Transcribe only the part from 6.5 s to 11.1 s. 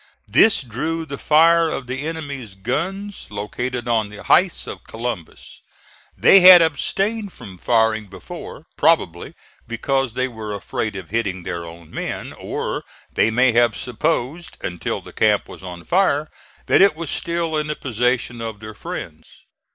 abstained from firing before, probably because they were afraid of